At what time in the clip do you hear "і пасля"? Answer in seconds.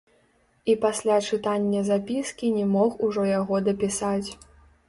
0.71-1.17